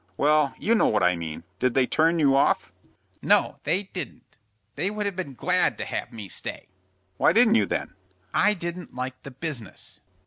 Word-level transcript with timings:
"Well, 0.17 0.55
you 0.57 0.73
know 0.73 0.87
what 0.87 1.03
I 1.03 1.15
mean. 1.15 1.43
Did 1.59 1.75
they 1.75 1.85
turn 1.85 2.17
you 2.17 2.35
off?" 2.35 2.71
"No, 3.21 3.59
they 3.65 3.83
didn't. 3.83 4.39
They 4.73 4.89
would 4.89 5.05
have 5.05 5.15
been 5.15 5.35
glad 5.35 5.77
to 5.77 5.85
have 5.85 6.11
me 6.11 6.27
stay." 6.27 6.65
"Why 7.17 7.33
didn't 7.33 7.53
you 7.53 7.67
then?" 7.67 7.93
"I 8.33 8.55
didn't 8.55 8.95
like 8.95 9.21
the 9.21 9.29
business." 9.29 10.01